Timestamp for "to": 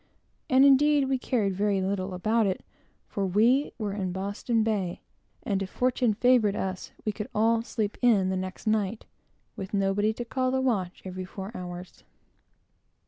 10.13-10.25